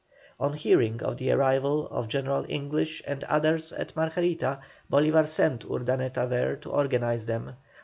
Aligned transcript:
On 0.39 0.53
hearing 0.53 1.03
of 1.03 1.17
the 1.17 1.29
arrival 1.29 1.85
of 1.89 2.07
General 2.07 2.43
English 2.49 3.03
and 3.05 3.23
others 3.25 3.71
at 3.71 3.95
Margarita, 3.95 4.59
Bolívar 4.91 5.27
sent 5.27 5.63
Urdaneta 5.63 6.27
there 6.27 6.55
to 6.55 6.71
organize 6.71 7.27
them. 7.27 7.53